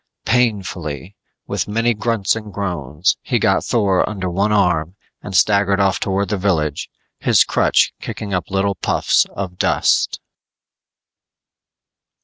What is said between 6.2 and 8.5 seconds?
the village, his crutch kicking up